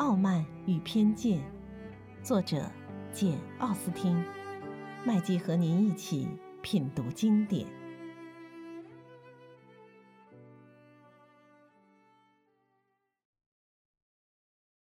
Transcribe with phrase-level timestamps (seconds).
[0.00, 1.38] 傲慢与偏见》，
[2.24, 2.72] 作者
[3.12, 4.16] 简·奥斯汀。
[5.04, 6.26] 麦基和您一起
[6.62, 7.66] 品读经典。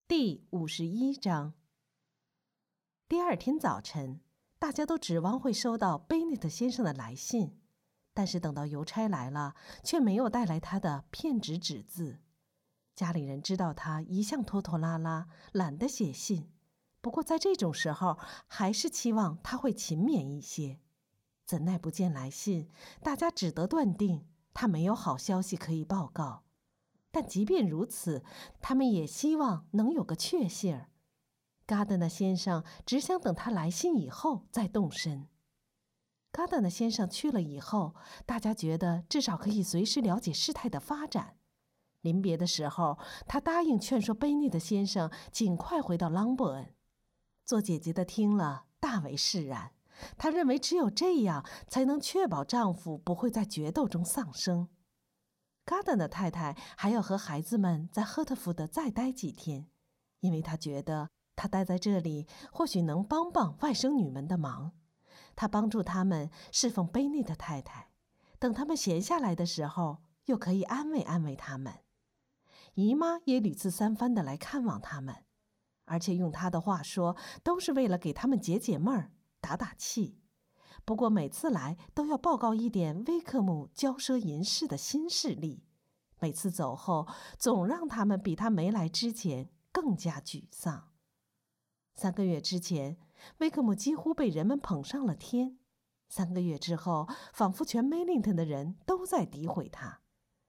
[0.05, 1.53] 第五十一章。
[3.07, 4.19] 第二天早晨，
[4.59, 7.61] 大家都指望会收到贝内特先生的来信，
[8.13, 12.19] 但是等到邮差来了，却没有带来他的片纸纸字。
[12.95, 16.49] 家里人知道他一向拖拖拉拉，懒得写信。
[17.01, 20.79] 不过在这种时候，还是期望他会勤勉一些。
[21.45, 22.69] 怎奈不见来信，
[23.03, 26.45] 大家只得断定他没有好消息可以报告。
[27.11, 28.23] 但即便如此，
[28.61, 30.89] 他们也希望能有个确信儿。
[31.65, 35.27] 嘎德纳先生只想等他来信以后再动身。
[36.31, 41.34] 嘎德纳先生去了以后，大家觉得至少可以随时了解事态的发展。
[42.05, 46.73] 临别的时候，他答应劝说贝内的先生尽快回到朗伯恩。
[47.43, 49.71] 做姐姐的听了，大为释然。
[50.17, 54.67] 她认为只有这样，才能确保丈夫不会在决斗中丧生。
[55.63, 59.67] 嘎登的太太还要和孩子们在赫特福德再待几天，
[60.19, 64.73] 因为她觉得她待在这里或许能帮帮外甥女们的忙。
[65.35, 67.89] 她帮助他们侍奉贝内的太太，
[68.37, 71.84] 等他们闲下来的时候，又可以安慰安慰他们。
[72.75, 75.15] 姨妈也屡次三番的来看望他们。
[75.85, 80.19] 而且用他的话说，都是为了给他们解解闷儿、打打气。
[80.83, 85.63] 不过每次来都要报告一点威克姆骄奢淫仕的新势力，
[86.19, 90.89] 每次走后总让他们比他没来之前更加沮丧。
[91.95, 92.97] 三个月之前，
[93.37, 95.57] 威克姆几乎被人们捧上了天；
[96.09, 100.01] 三个月之后，仿佛全梅林顿的人都在诋毁他。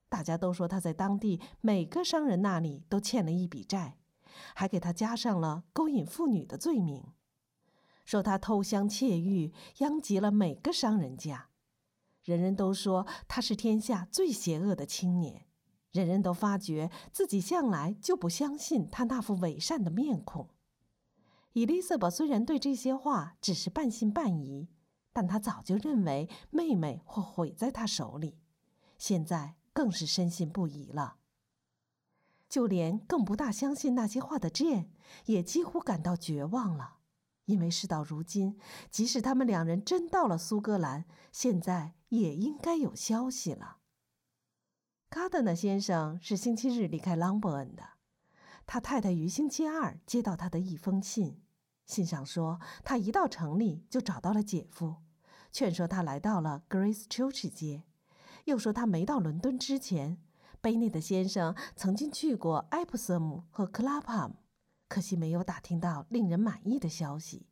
[0.09, 3.97] 大家都说他在当地每个商人那里都欠了一笔债。
[4.53, 7.03] 还给他加上了勾引妇女的罪名，
[8.05, 11.49] 说他偷香窃玉，殃及了每个商人家。
[12.23, 15.47] 人人都说他是天下最邪恶的青年，
[15.91, 20.49] 人人都发觉自己向来就不相信他那副伪善的面孔。
[21.53, 24.69] 伊丽莎白虽然对这些话只是半信半疑，
[25.11, 28.37] 但她早就认为妹妹会毁在他手里，
[28.99, 31.17] 现在更是深信不疑了。
[32.49, 34.87] 就连更不大相信那些话的 Jane
[35.25, 36.97] 也几乎感到绝望了，
[37.45, 38.57] 因为事到如今，
[38.89, 43.77] 即使他们两人真到了苏格兰，现在也应该有消息了。
[45.11, 47.83] 卡德纳先生是星期日离开朗伯恩的，
[48.65, 51.43] 他太太于星期二接到他的一封信，
[51.85, 54.95] 信上说他一到城里就找到了姐夫，
[55.51, 57.83] 劝说他来到了 Grace Church 街，
[58.47, 60.17] 又说他没到伦敦之前。
[60.61, 64.37] 贝内的先生曾经去过埃普瑟姆和克拉帕姆，
[64.87, 67.47] 可惜没有打听到令人满意的消息。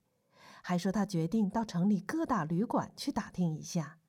[0.64, 4.00] 还说他决定到城里各大旅馆去打听一下，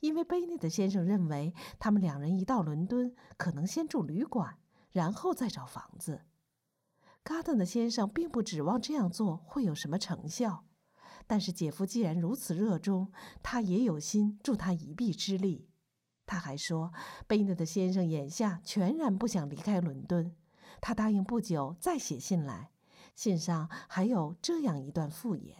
[0.00, 4.58] 因为贝内的先生认为他们两人一到伦敦，可能先住旅馆，
[4.90, 6.22] 然后再找房子。
[7.22, 10.64] 嘎登的先生并不指望这样做会有什么成效，
[11.26, 13.12] 但是姐夫既然如此热衷，
[13.42, 15.68] 他也有心助他一臂之力。
[16.26, 16.92] 他还说，
[17.26, 20.34] 贝内特先生眼下全然不想离开伦敦。
[20.80, 22.70] 他答应不久再写信来，
[23.14, 25.56] 信上还有这样一段附言：“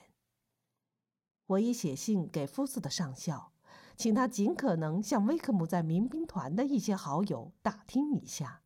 [1.46, 3.52] 我已写信给夫子的上校，
[3.96, 8.62] 请他尽可能向威克姆在民兵团的一些好友打听一下，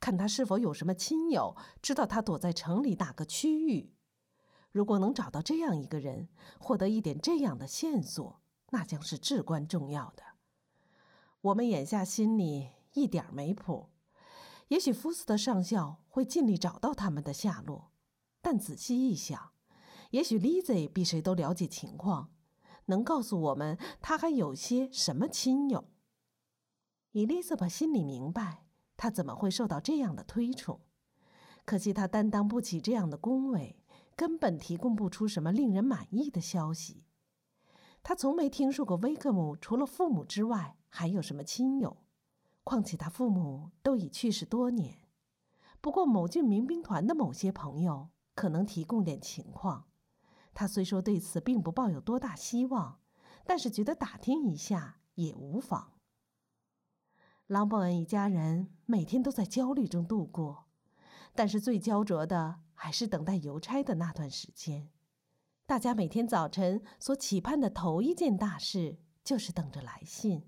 [0.00, 3.92] 看他是否有什么亲友知道他躲在城里哪个区域。
[4.70, 6.28] 如果能找到这样一个人，
[6.58, 10.22] 获得一点这样的线索，那将是至关重要的。”
[11.42, 13.88] 我们眼下心里一点没谱，
[14.68, 17.90] 也许福斯的上校会尽力找到他们的下落，
[18.40, 19.50] 但仔细一想，
[20.12, 22.30] 也许 Lizy 比谁都了解情况，
[22.86, 25.88] 能告诉我们他还有些什么亲友。
[27.10, 28.64] 伊丽莎白心里明白，
[28.96, 30.78] 他怎么会受到这样的推崇，
[31.64, 33.82] 可惜他担当不起这样的恭维，
[34.14, 37.02] 根本提供不出什么令人满意的消息。
[38.04, 40.76] 他从没听说过威克姆除了父母之外。
[40.94, 41.96] 还有什么亲友？
[42.64, 44.98] 况且他父母都已去世多年。
[45.80, 49.86] 不过某郡民兵团的某些朋友可能提供点情况。
[50.52, 53.00] 他虽说对此并不抱有多大希望，
[53.46, 55.94] 但是觉得打听一下也无妨。
[57.46, 60.66] 朗伯恩一家人每天都在焦虑中度过，
[61.34, 64.90] 但是最焦灼的还是等待邮差的那段时间。
[65.64, 70.46] 大家每天早晨所期盼的头一件大事，就是等着来信。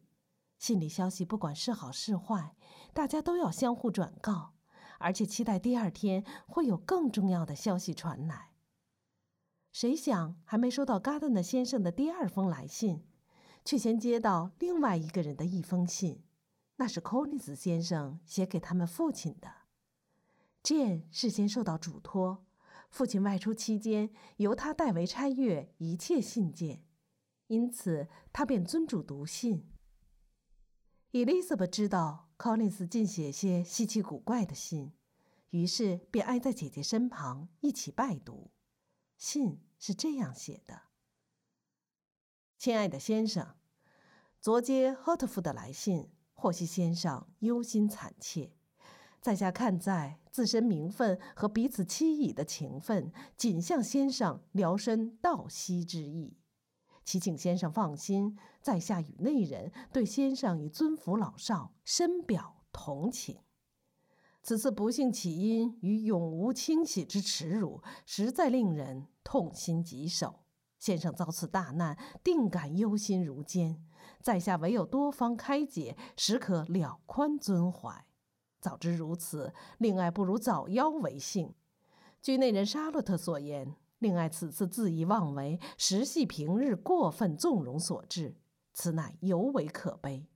[0.65, 2.57] 信里消息不管是好是坏，
[2.95, 4.55] 大家都要相互转告，
[4.99, 8.53] 而且期待第二天会有更重要的消息传来。
[9.73, 13.05] 谁想，还没收到戈登的先生的第二封来信，
[13.63, 16.25] 却先接到另外一个人的一封信，
[16.77, 19.51] 那是 Collins 先生写给他们父亲的。
[20.63, 22.43] Jane 事先受到嘱托，
[22.89, 24.09] 父亲外出期间
[24.39, 26.83] 由他代为拆阅一切信件，
[27.49, 29.69] 因此他便遵嘱读信。
[31.15, 34.91] Elizabeth 知道 Collins 尽写些稀奇古怪的信，
[35.51, 38.51] 于是便挨在姐姐身旁一起拜读。
[39.17, 40.83] 信是这样写的
[42.59, 43.55] ：“亲爱的先生，
[44.41, 48.51] 昨接赫特夫的来信，获悉先生忧心惨切，
[49.21, 56.37] 在下看在自身名分和彼此期矣的情分，谨向先生聊身道息之意。
[57.05, 63.39] 祈请先生放心，在下与内人对先生与尊服老少，深表同情。”
[64.43, 70.41] 此次不幸起因于永无清洗之耻辱，实在令人痛心疾首。
[70.79, 73.83] 先生遭此大难，定感忧心如煎。
[74.21, 78.05] 在下唯有多方开解，实可了宽尊怀。
[78.61, 81.55] 早知如此，令爱不如早夭为幸。
[82.21, 88.37] 据内人沙洛特所言，令爱此次恣意妄为，实系平日过分纵容所致，
[88.75, 90.27] 此乃尤为可悲。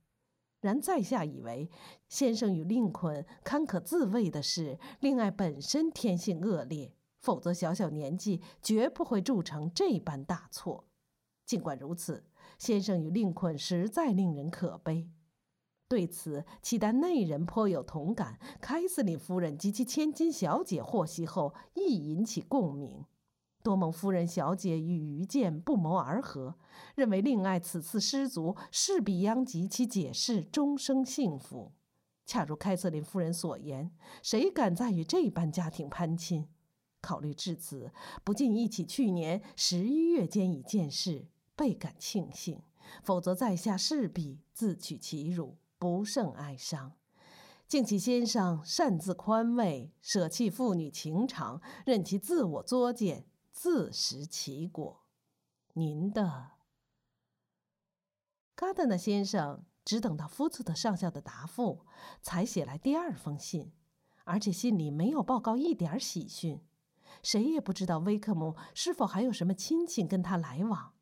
[0.59, 1.69] 然在下以为，
[2.07, 10.87] 先生与令捆堪可自卫的是，令爱本身天性恶劣，否则小小年纪绝不会铸成这般大错。
[11.45, 12.25] 尽管如此，
[12.57, 15.11] 先生与令捆实在令人可悲。
[15.87, 18.39] 对此，契丹内人颇有同感。
[18.59, 23.05] 凯瑟琳夫人及其千金小姐获悉后，亦引起共鸣。
[23.61, 26.55] 多蒙夫人小姐与于健不谋而合，
[26.95, 31.73] 认为令爱此次失足势必殃及其解释终生幸福。
[32.25, 33.91] 恰如凯瑟琳夫人所言，
[34.21, 36.47] 谁敢再与这般家庭攀亲？
[37.01, 37.91] 考虑至此，
[38.23, 42.61] 不禁忆起去年十一月间一件事，倍感庆幸。
[43.03, 46.93] 否则，在下势必自取其辱，不胜哀伤。
[47.67, 53.25] 敬启先生擅自宽慰，舍弃父女情长，任其自我作践。
[53.61, 55.01] 自食其果。
[55.73, 56.51] 您的
[58.55, 61.85] 嘎德纳先生只等到夫子的上校的答复，
[62.21, 63.73] 才写来第二封信，
[64.23, 66.65] 而且信里没有报告一点喜讯。
[67.21, 70.93] 谁也不知道威克姆是否还有什么亲戚跟他来往。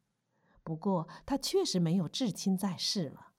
[0.63, 3.33] 不过他确实没有至亲在世了。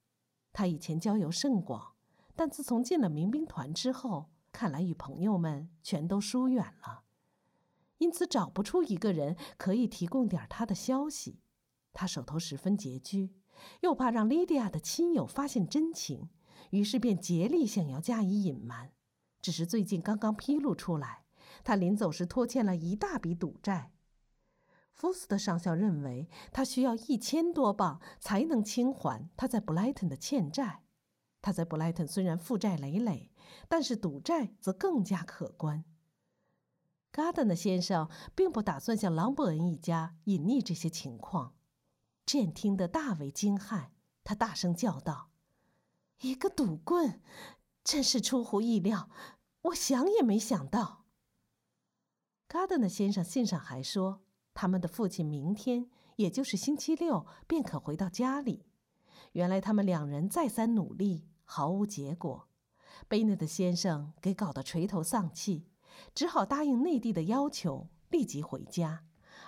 [0.53, 1.97] 他以前交游甚广，
[2.37, 7.03] 但自从进了民兵团之后，看来与朋友们全都疏远了。
[7.99, 11.41] 因此找不出一个人可以提供点他的消息，
[11.93, 13.35] 他手头十分拮据，
[13.81, 16.29] 又怕让莉迪亚的亲友发现真情，
[16.71, 18.93] 于是便竭力想要加以隐瞒。
[19.41, 21.25] 只是最近刚刚披露出来，
[21.63, 23.93] 他临走时拖欠了一大笔赌债。
[24.93, 30.83] 福斯的上校认为他需要一千多镑才能清还他在布莱顿的欠债。
[31.41, 33.31] 他在布莱顿虽然负债累累，
[33.69, 35.85] 但是赌债则更加可观。
[37.11, 41.55] 嘎德纳先生并不打算向朗伯恩一家隐匿这些情况。
[42.25, 43.89] 朕听得大为惊骇，
[44.23, 45.31] 他大声叫道
[46.21, 47.23] ：“一个赌棍，
[47.83, 49.09] 真是出乎意料！
[49.63, 51.07] 我想也没想到。”
[52.47, 54.23] 嘎德纳先生信上还说，
[54.53, 58.67] 他们的父亲明天，也就是星期六，便可回到家里。
[59.33, 62.49] 原来他们两人再三努力，毫无结果。
[63.09, 65.67] 贝内特先生给搞得垂头丧气。
[66.15, 69.05] 只好答应内地的要求，立即回家，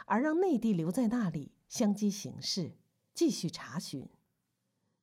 [0.07, 2.77] 而让内地留在那里相机行事，
[3.15, 4.09] 继续查询。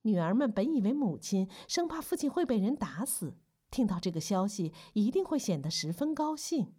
[0.03, 3.37] 女儿们本以为母亲生怕父亲会被人打死，
[3.69, 6.73] 听到这个消息一定会显得十分高兴，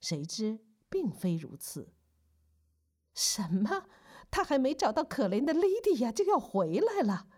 [0.00, 1.94] 谁知并非如此。
[3.14, 3.86] 什么？
[4.30, 7.28] 他还没找到可怜的莉迪亚就要回来了？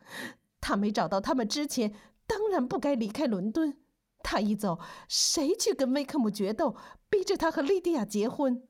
[0.60, 1.94] 他没找到他们之前，
[2.26, 3.78] 当然不该离开伦敦。
[4.26, 6.74] 他一走，谁去跟威克姆决斗，
[7.08, 8.66] 逼着他和莉迪亚结婚？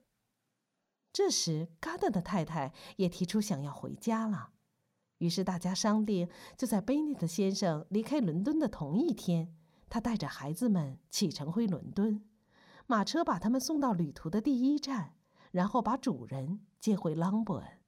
[1.11, 4.51] 这时，嘎德的太太也提出想要回家了。
[5.17, 9.57] 于是大家商定，就在贝内特先生离开伦敦的同一天，
[9.89, 12.23] 他带着孩子们启程回伦敦，
[12.87, 15.15] 马车把他们送到旅途的第一站，
[15.53, 17.81] 然后把主人接回朗伯恩。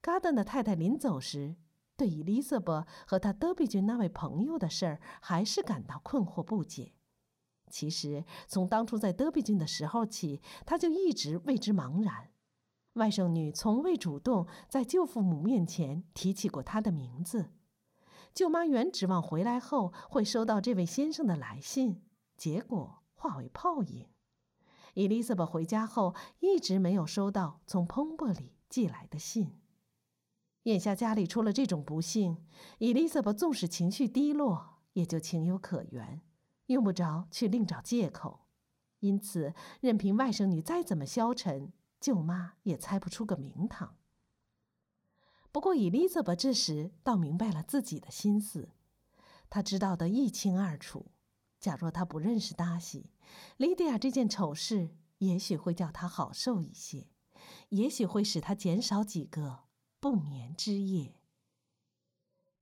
[0.00, 1.56] 嘎德的太太临走时。
[2.00, 6.94] 对伊丽莎白和她德比郡那位朋友的事儿，还是感到困惑不解。
[7.68, 12.30] 其实从当初在德比郡的时候起，他就一直为之茫然。
[12.94, 17.50] 外甥女从未主动在舅父母面前提起过他的名字。
[18.32, 22.00] 舅妈原指望回来后会收到这位先生的来信，
[22.34, 24.08] 结果化为泡影。
[24.94, 29.59] 伊丽莎白回家后一直没有收到从彭伯里寄来的信。
[30.64, 32.44] 眼下家里出了这种不幸，
[32.78, 36.20] 伊丽莎白纵使情绪低落，也就情有可原，
[36.66, 38.40] 用不着去另找借口。
[38.98, 43.96] 因此，任凭外甥女再怎么消沉，舅妈也猜不出个名堂。
[45.50, 48.68] 不过，伊丽莎白这时倒明白了自己的心思，
[49.48, 51.12] 她知道得一清二楚。
[51.58, 53.10] 假若她不认识达西，
[53.56, 57.08] 莉迪亚这件丑事也许会叫她好受一些，
[57.70, 59.69] 也许会使她减少几个。
[60.00, 61.14] 不眠之夜。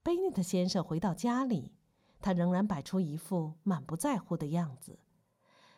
[0.02, 1.72] 贝内特先生回到家里，
[2.20, 4.98] 他仍然摆出一副满不在乎的样子。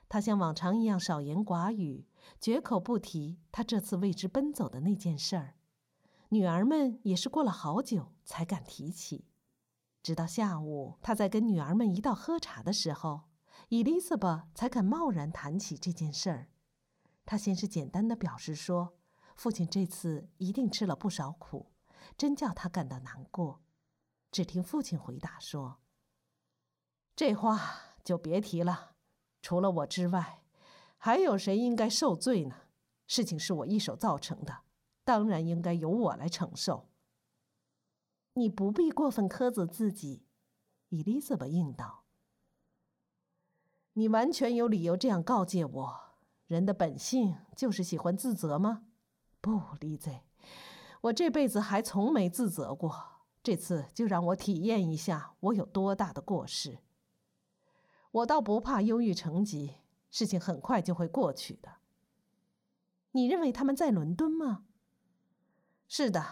[0.08, 2.08] 他像往常一样少言寡语，
[2.40, 5.56] 绝口不提他这次为之奔走的那件事儿。
[6.30, 9.26] 女儿们也是过了好久才敢提起。
[10.02, 13.24] 直到下午，他在跟女儿们一道喝茶的时候，
[13.68, 16.48] 伊丽莎白才肯贸然谈起这件事儿。
[17.26, 18.96] 他先是简单的表示说。
[19.40, 21.72] 父亲这次一定吃了不少苦，
[22.18, 23.62] 真叫他感到难过。
[24.30, 25.80] 只听父亲回答说
[27.16, 28.96] ：“这话就别提了。
[29.40, 30.42] 除了我之外，
[30.98, 32.54] 还有谁应该受罪呢？
[33.06, 34.64] 事情是我一手造成的，
[35.04, 36.90] 当然应该由我来承受。”
[38.36, 40.26] 你不必过分苛责自己，
[40.90, 42.04] 伊丽莎白应道。
[43.94, 46.00] 你完全有理由这样告诫我。
[46.46, 48.84] 人的本性就是喜欢自责吗？
[49.40, 50.20] 不，丽子，
[51.02, 53.24] 我这辈子还从没自责过。
[53.42, 56.78] 这次就让我体验一下我有多大的过失。
[58.10, 59.76] 我倒不怕忧郁成疾，
[60.10, 61.76] 事情很快就会过去的。
[63.12, 64.66] 你认为他们在伦敦吗？
[65.88, 66.24] 是的，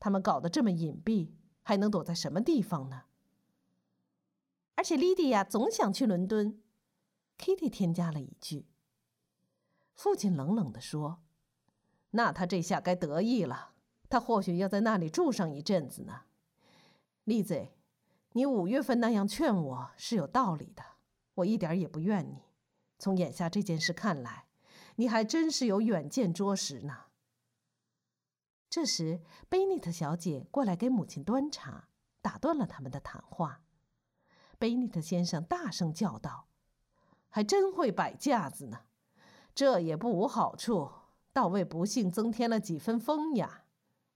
[0.00, 1.30] 他们搞得这么隐蔽，
[1.62, 3.04] 还能躲在什么地方呢？
[4.74, 6.60] 而且莉迪亚总想去伦敦。
[7.38, 8.66] Kitty 添加了一句。
[9.94, 11.22] 父亲冷冷地说。
[12.16, 13.72] 那他这下该得意了，
[14.08, 16.22] 他或许要在那里住上一阵子呢。
[17.24, 17.68] 丽子，
[18.32, 20.82] 你五月份那样劝我是有道理的，
[21.34, 22.42] 我一点也不怨你。
[22.98, 24.46] 从眼下这件事看来，
[24.94, 27.04] 你还真是有远见卓识呢。
[28.70, 29.20] 这时，
[29.50, 31.88] 贝尼特小姐过来给母亲端茶，
[32.22, 33.60] 打断了他们的谈话。
[34.58, 36.48] 贝尼特先生大声叫道
[37.28, 38.86] ：“还真会摆架子呢，
[39.54, 40.90] 这也不无好处。”
[41.36, 43.64] 倒为不幸增添了几分风雅。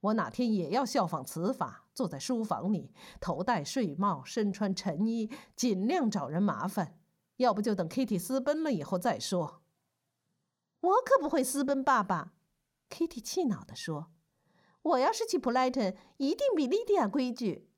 [0.01, 6.99] 我哪天也要效仿此法，坐在书房里，头戴睡帽，身穿晨衣，尽量找人麻烦。
[7.37, 9.61] 要不就等 Kitty 私奔了以后再说。
[10.81, 12.33] 我可不会私奔，爸爸。
[12.89, 14.11] Kitty 气恼地说
[14.81, 17.69] ：“我要是去布莱顿，一定比莉迪亚规矩。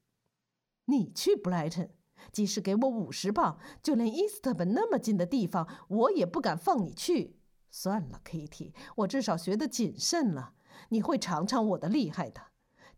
[0.84, 1.90] 你去布莱顿，
[2.30, 7.38] 即使给我五十磅，就连伊斯特本那么近的地方，我也不敢放你去。”
[7.72, 10.52] 算了，Kitty，我至少学得谨慎了。
[10.90, 12.40] 你会尝尝我的厉害的。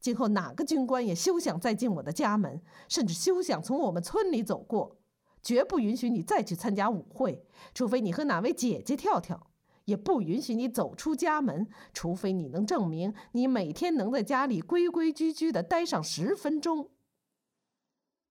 [0.00, 4.98] 今后哪个军官也休想再进我的家门，甚至休想从我们村里走过。
[5.40, 9.46] 绝不允许你再去参加舞会，除非你和哪位姐姐跳跳。
[9.84, 16.90] 也不允许你走出家门，除非你能证明你每天能在家里规规矩矩地待上十分钟。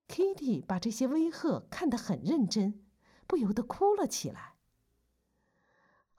[0.07, 2.83] Kitty 把这些威吓看得很认真，
[3.27, 4.52] 不由得哭了起来。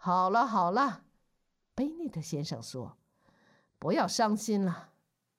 [0.05, 1.05] 好了好了，
[1.75, 2.99] 贝内特先生说
[3.81, 4.91] ：“不要伤心了。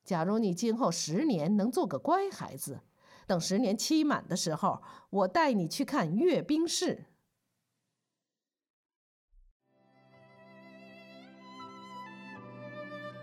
[0.03, 2.81] 假如你今后十年能做个乖孩子，
[3.27, 4.81] 等十年期满的时候，
[5.11, 7.05] 我带你去看阅兵式。”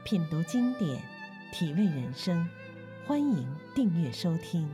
[0.05, 1.03] 品读经典，
[1.53, 2.49] 体味人生，
[3.05, 4.71] 欢迎订阅收听。